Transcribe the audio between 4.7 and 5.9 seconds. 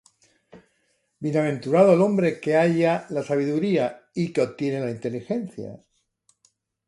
la inteligencia: